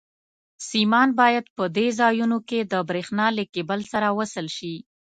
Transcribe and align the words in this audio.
سیمان 0.69 1.09
باید 1.19 1.45
په 1.57 1.63
دې 1.75 1.87
ځایونو 1.99 2.37
کې 2.49 2.59
د 2.71 2.73
برېښنا 2.89 3.27
له 3.37 3.43
کېبل 3.53 3.81
سره 3.91 4.07
وصل 4.19 4.47
شي. 4.57 4.75